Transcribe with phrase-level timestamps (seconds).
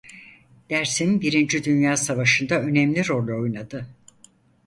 [0.69, 3.87] Dersim birinci Dünya Savaşı'nda önemli rol oynadı.